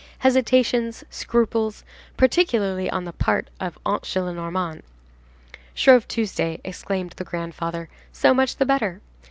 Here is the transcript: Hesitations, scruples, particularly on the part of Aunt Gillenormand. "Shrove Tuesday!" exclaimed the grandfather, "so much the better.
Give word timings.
Hesitations, 0.17 1.03
scruples, 1.11 1.83
particularly 2.17 2.89
on 2.89 3.05
the 3.05 3.13
part 3.13 3.49
of 3.59 3.77
Aunt 3.85 4.01
Gillenormand. 4.01 4.81
"Shrove 5.75 6.07
Tuesday!" 6.07 6.59
exclaimed 6.63 7.11
the 7.17 7.23
grandfather, 7.23 7.87
"so 8.11 8.33
much 8.33 8.55
the 8.55 8.65
better. 8.65 8.99